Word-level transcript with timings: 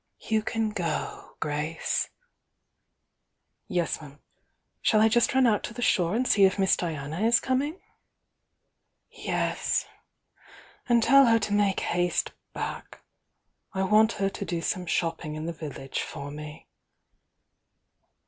"You 0.27 0.41
can 0.41 0.71
go, 0.71 1.35
Grace." 1.39 2.09
'Yes, 3.67 4.01
'm. 4.01 4.17
Shall 4.81 4.99
I 4.99 5.07
just 5.07 5.35
run 5.35 5.45
out 5.45 5.61
to 5.65 5.75
the 5.75 5.81
shore 5.83 6.15
and 6.15 6.27
see 6.27 6.43
if 6.43 6.57
Miss 6.57 6.75
Diana 6.75 7.19
is 7.21 7.39
coming?" 7.39 7.79
"Yes. 9.11 9.85
And 10.89 11.03
tell 11.03 11.27
her 11.27 11.37
to 11.37 11.53
make 11.53 11.81
haste 11.81 12.31
back— 12.51 13.03
I 13.73 13.83
want 13.83 14.13
her 14.13 14.31
to 14.31 14.43
do 14.43 14.59
some 14.63 14.87
flopping 14.87 15.35
in 15.35 15.45
the 15.45 15.53
village 15.53 16.01
for 16.01 16.31
me." 16.31 16.67